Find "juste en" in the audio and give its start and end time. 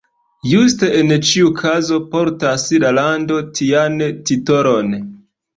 0.51-1.13